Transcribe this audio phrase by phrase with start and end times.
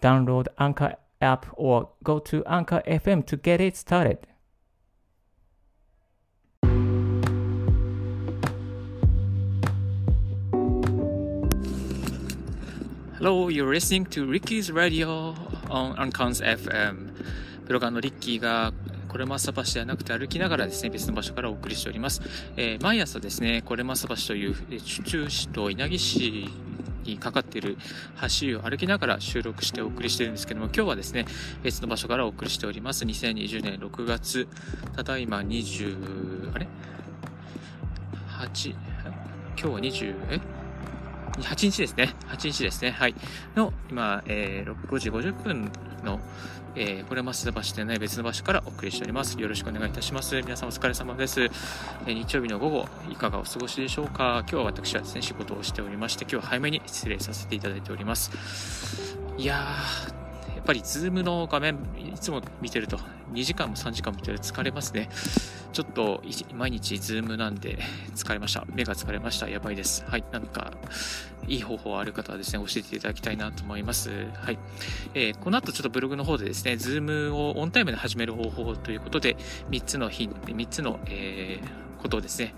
[0.00, 4.18] Download Anchor app or go to Anchor FM to get it started.
[13.18, 15.34] Hello, you're listening to Ricky's Radio
[15.68, 17.12] on Uncons FM.
[17.66, 18.72] ブロガーのリッキーが
[19.08, 22.22] これまさ橋ではなくて歩きながらですね、別の場所からお送りしております。
[22.56, 24.54] えー、毎朝ですね、これまさ橋という
[25.04, 26.48] 中市と稲城市
[27.08, 27.76] にかかっている
[28.40, 31.26] 橋を歩きながら収録してお送りしているんですけども、今日はですね、
[31.62, 33.04] 別の場所からお送りしております。
[33.04, 34.48] 2020年6月、
[34.94, 36.68] ただいま20、あれ
[38.28, 38.78] ?8、今
[39.56, 40.40] 日は20、え
[41.40, 42.14] ？8日ですね。
[42.28, 42.90] 8日ですね。
[42.90, 43.14] はい。
[43.56, 45.72] の、今、えー、6時50分
[46.04, 46.20] の、
[46.80, 49.36] えー、これは増田橋でない別の場所からお送りしております。
[49.40, 50.40] よろしくお願いいたします。
[50.40, 51.42] 皆さんお疲れ様です。
[51.42, 54.44] えー、日曜日の午後、いかがお過ごしでしょうか？
[54.48, 58.30] 今日は私はですね、仕事をしておりまして、今日は早めに失礼させていただいております。
[59.36, 63.00] いやー、やっぱり Zoom の画面、いつも見てると
[63.32, 65.08] 2時間も3時間も見てると疲れますね。
[65.72, 66.22] ちょっと
[66.54, 67.78] 毎日 Zoom なんで
[68.14, 68.64] 疲れました。
[68.72, 69.48] 目が疲れました。
[69.48, 70.04] やばいです。
[70.06, 70.24] はい。
[70.32, 70.72] なんか、
[71.46, 74.10] いい方法ある方はですね、教えていただきたいなと思います。
[74.10, 74.58] はい。
[75.14, 79.36] えー、この後ちょっとブログの方でですね、 Zoom をオンタイムで始める方法ということで、
[79.70, 82.54] 3つの日、3つの、えー、ことをですね、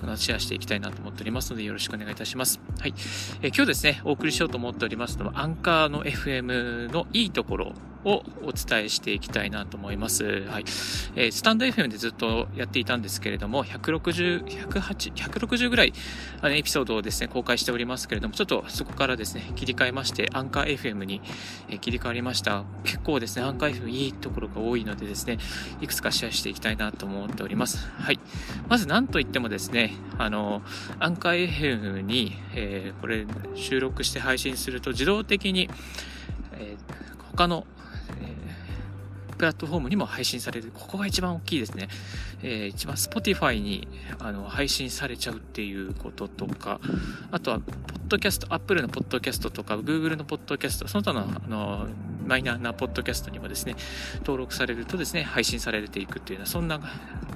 [0.00, 2.60] このシェアしていきたいなと思っておりますのでよろしくお願いいたします。
[2.78, 2.94] はい。
[3.42, 7.72] え、今日ですね、お送りしようと思っておりますのは、アンカーの FM のいいところ
[8.04, 10.24] をお伝えしていきたいなと思います。
[10.46, 10.64] はい。
[11.16, 15.92] えー、スタンド FM でずっとやっていたんですけれども、160、108、160ぐらい、
[16.40, 21.20] あの、エピソードをですね、公開しておりますけれども、ちょっとそこからですね、切り替えまして、アンカー FM に、
[21.68, 22.64] え切り替わりました。
[22.84, 25.38] 結構ですね、アンカー FM いいところが多いのでですね、
[25.80, 27.88] いくつかシェアしていきたいなと思っております。
[27.98, 28.20] はい。
[28.68, 30.62] まず何と言ってもですね、あの、
[30.98, 35.70] アンカー FM に、えー、これ収録して配信すると自動的に、
[36.52, 37.66] えー、他の
[39.36, 40.70] プラットフォームにも配信される。
[40.72, 41.88] ここが一番大きいですね。
[42.42, 46.80] えー、一番 Spotify にあの配信されちゃうっていうこととか、
[47.30, 47.74] あとは、ポッ
[48.08, 51.88] ドキャスト、Apple のポッドキャストとか、Google のポッドキャスト、その他のあの
[52.26, 53.76] マイナーなポッドキャストにもですね、
[54.20, 56.80] 登録されるとですね、配信されていくっていうような、そんな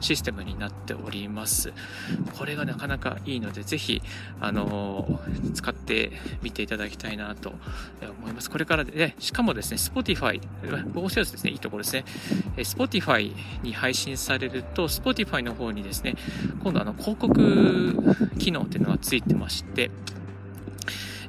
[0.00, 1.72] システムになっております。
[2.36, 4.02] これがなかなかいいので、ぜひ、
[4.40, 5.20] あの、
[5.54, 7.54] 使ってみていただきたいなと
[8.20, 8.50] 思います。
[8.50, 10.40] これからで、ね、しかもですね、Spotify、
[10.92, 12.04] 防止ですね、いいところですね。
[12.56, 13.32] Spotify
[13.62, 16.16] に配信されると、Spotify の方にですね、
[16.62, 17.96] 今度あの、広告
[18.38, 19.90] 機能っていうのがついてまして、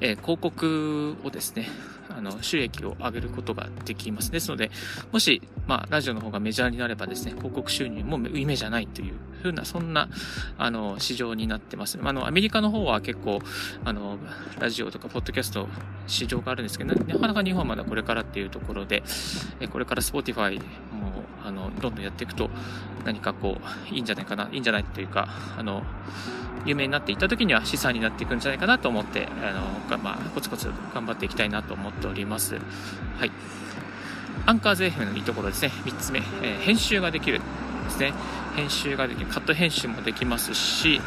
[0.00, 1.68] えー、広告をですね、
[2.16, 4.30] あの、収益を上げることができます。
[4.30, 4.70] ですので、
[5.12, 10.08] もし、まあ、ラジオの方がメジャーになればですね、広告収入も夢じゃないというふうな、そんな、
[10.58, 11.98] あの、市場になってます。
[12.02, 13.40] あの、アメリカの方は結構、
[13.84, 14.18] あの、
[14.58, 15.68] ラジオとかポッドキャスト
[16.06, 19.02] 市場があるんですけど、なかなか日本はまだこれからっていうところで、
[19.70, 20.62] これから Spotify も、
[21.44, 22.50] あの、どんどんやっていくと、
[23.04, 23.58] 何かこ
[23.90, 25.82] う、いいんじゃないかな、いいんじゃないというか、あの、
[26.64, 32.54] 有名になっていった時には資産になっていくんじゃないかなと思って、あの、まあ、コツコツ頑張っていきたいなと思っております。
[33.18, 33.30] はい。
[34.44, 35.72] アンカー税 FM のいいところですね。
[35.84, 37.40] 3つ目、えー、編集ができる
[37.84, 38.12] ですね。
[38.56, 39.26] 編集ができる。
[39.26, 41.00] カット編集もできますし、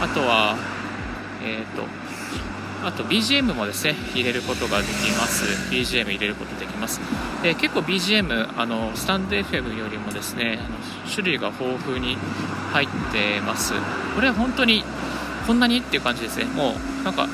[0.00, 0.56] あとは、
[1.42, 1.84] えっ、ー、と、
[2.82, 5.44] あと BGM もですね、入れることができます。
[5.70, 7.00] BGM 入れることできます。
[7.42, 10.76] で結構 BGM、あの、スタンド FM よりもですね、あの
[11.10, 12.16] 種類が豊富に
[12.72, 13.74] 入ってます。
[14.14, 14.84] これは本当に、
[15.46, 16.44] こんなにっていう感じですね。
[16.46, 17.28] もう、なんか、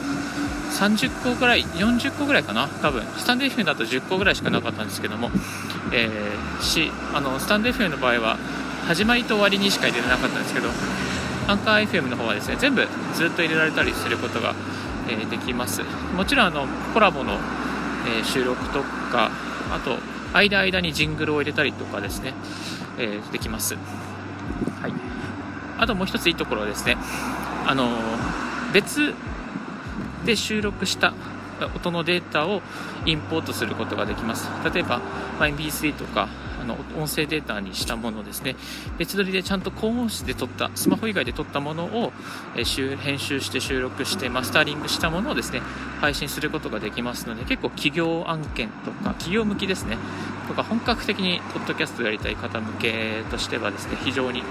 [0.70, 2.68] 30個ぐらい、40個ぐらいかな？
[2.68, 3.02] 多分。
[3.16, 5.30] スタンド FM だと10個ぐらいしかなかったんですけども、
[5.92, 8.36] えー、し、あの、スタンド FM の場合は、
[8.86, 10.68] 始まりと終わりにしか入れられなかったんですけど、
[11.48, 14.54] アンカー FM の方はですね、全部ずっと入れられたりすることが
[15.08, 15.82] えー、できます。
[16.16, 19.30] もちろんあのコラボの、えー、収録とか
[19.70, 19.98] あと
[20.32, 22.34] 間間にジングルを入れたりとかですね、
[22.98, 24.92] え、できます、はい、
[25.78, 26.96] あともう一ついいところはですね
[27.66, 27.88] あの
[28.72, 29.14] 別
[30.26, 31.14] で収録した
[31.74, 32.60] 音のデータを
[33.06, 34.48] インポートすることができます。
[34.72, 35.00] 例えば、
[35.38, 36.28] MP3 とか
[36.60, 38.56] あの音声データにしたものですね。
[38.98, 42.12] 別撮りでちゃんと高音質で撮ったスマホ以外で撮ったものを、
[42.56, 45.60] えー、編集して収録してマスタリングしたものをですね
[46.00, 49.96] 配信することができますので結構企業案件とか企業向きですね。
[50.48, 54.42] とか本格的にポッドキャストやりたい方向けとしてはですね非常に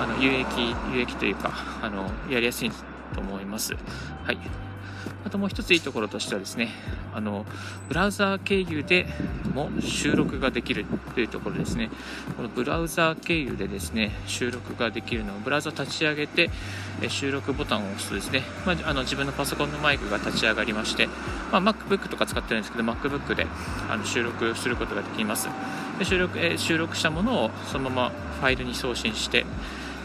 [0.00, 0.46] あの有益
[0.94, 1.52] 有益というか
[1.82, 2.70] あのやりやすい
[3.14, 3.74] と思います。
[4.24, 4.71] はい。
[5.24, 6.70] あともう一ついいところとしてはですね、
[7.14, 7.46] あの、
[7.88, 9.06] ブラウザー経由で
[9.54, 10.84] も収録ができる
[11.14, 11.90] というところですね。
[12.36, 16.50] このブラウザー経由でですね、収録ができるのを、ブラウザ立ち上げて、
[17.08, 21.08] 収録ボタンを押すとですね、まあ、あの自分のパソコンのマイクが立ち上がりまして、
[21.50, 23.46] まあ、MacBook とか使ってるんですけど、MacBook で
[23.88, 25.48] あの収録することができます。
[25.98, 29.46] で収録え収録したものをそのままファイルに送信して、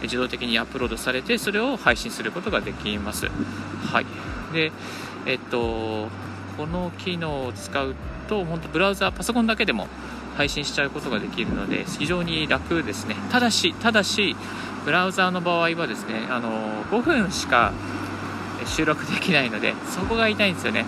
[0.03, 3.27] 自動的にアップロードされて、それを配信することができます。
[3.91, 4.05] はい。
[4.57, 4.71] で、
[5.27, 6.07] えっと、
[6.57, 7.95] この機能を使う
[8.27, 9.87] と、本当ブラウザー、パソコンだけでも
[10.35, 13.15] 配信しちゃうことができるので、非常に楽ですね。
[13.31, 14.35] ただし、ただし、
[14.83, 17.71] ブラウザーの場合はですね、あの、5分しか
[18.65, 20.85] 収録できないので、そこが痛いんですよね。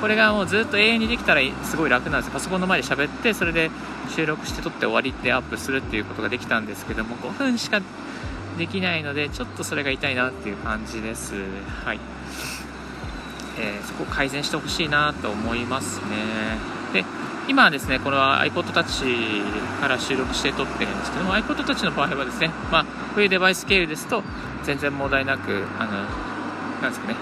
[0.00, 3.68] これがもうずっと永遠にできたらすごい楽なんですパソコンの前で喋ってそれで
[4.14, 7.82] 収録して撮って終わりってアップするっていうことができたんですけども5分しか
[8.58, 11.34] できないのでちょっとそれが痛いなっていう感じです
[11.84, 12.00] はい
[13.58, 16.58] えー、そこを改善してほしいなと思いますね。
[16.92, 17.04] で
[17.48, 24.22] 今はですね、これは iPod Touch から収録して撮ってるんですけども、iPod Touch の場合はですね、まあ、こういうデバイス経由ですと、
[24.64, 25.92] 全然問題なく、あの、
[26.82, 27.16] なんですかね、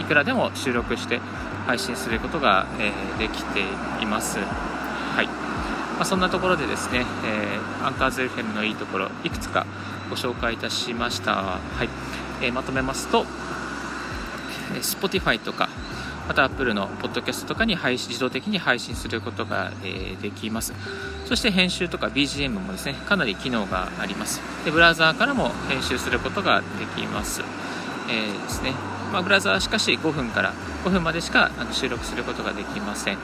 [0.00, 1.20] いくらでも収録して
[1.66, 3.60] 配信することが、えー、できて
[4.00, 4.38] います。
[4.38, 5.26] はい。
[5.26, 9.66] まあ、そんなところでですね、えー、アンカーズ FM のいいところ、いくつか
[10.08, 11.34] ご紹介いたしました。
[11.34, 11.88] はい。
[12.40, 13.26] えー、まとめますと、
[14.74, 15.68] Spotify とか、
[16.28, 20.72] また Apple のポッドキャストとかに配信自動的に配信することが、え、できます。
[21.26, 24.40] そして編集とか BGM もですね、かなり機能があります。
[24.64, 26.66] で、ブラウザーからも編集することがで
[26.96, 27.42] きます。
[28.08, 28.74] えー、ですね。
[29.12, 30.52] まあ、ブラウザーはしかし5分から
[30.84, 33.18] 5分までしかあの収録することができません。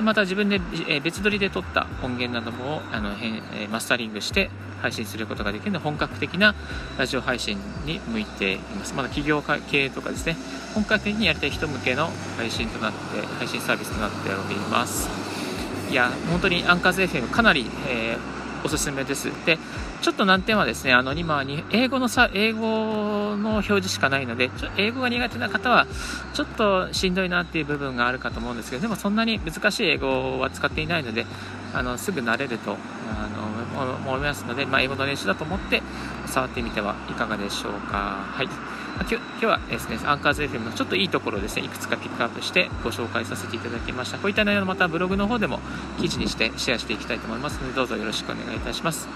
[0.00, 0.60] また自分で、
[1.02, 3.10] 別撮りで撮った音源などもあの、
[3.54, 4.50] えマスタリングして
[4.80, 6.54] 配信することができるので本格的な
[6.98, 8.94] ラジオ配信に向いています。
[8.94, 10.36] まだ企業系とかですね。
[10.74, 15.08] 本格的にやりたい人向けの配信となって配信サービスとなっております。
[15.90, 18.36] いや本当にアンカーズ FM かなり、えー
[18.66, 19.30] おすすめです。
[19.46, 19.58] で、
[20.02, 25.86] ちょっと難点はですね、あの、今に、英語のさ、英語の表示しかないので、ちょ英語が苦手な方は、
[26.34, 31.26] ちょっとしんどいなっていう部分があるかと思うんですけど、でもそんなに難しい英語は使っていないので、
[31.72, 35.82] あの、すぐ慣れると、あの、思いますので、まあ、英語の練習だと思って、
[36.26, 38.24] 触ってみてはいかがでしょうか。
[38.32, 38.48] はい。
[38.98, 44.18] 今日今日はですね、アンカーズ FM のちょっといいところをですね、いくつかピックアップしてご紹介させていただきました。
[44.18, 45.60] こういった内容のまたブログの方でも
[46.00, 49.08] 記事にしてシェアしていきたいと思いますので、どうぞよろしくお願いいたします。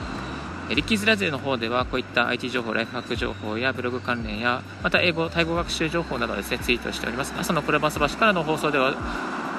[0.69, 7.35] リッキーズラジオの方ではこういった IT 情報、ライフハック情報やブログ関連やまた英語、タイ語学習情報などをですねツイートしております。
[7.37, 8.95] 朝のクレバス橋からの放送では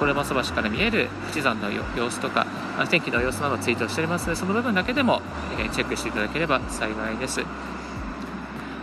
[0.02, 2.48] コレバス橋から見える富士山の様子とか
[2.90, 5.22] 天気の様子などをツイートしておりますのでその部分だけでも
[5.72, 7.42] チェックしていただければ幸いです。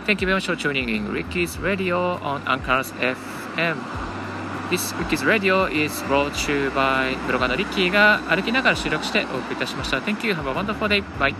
[0.05, 3.75] Thank you very much for tuning in Ricky's Radio on Anchors FM.
[4.69, 9.97] This Ricky's Radio is brought to you by ブロガーのリッキーが歩きながら収録してお送りいたしました。
[9.97, 10.33] Thank you.
[10.33, 11.03] Have a wonderful day.
[11.19, 11.35] Bye.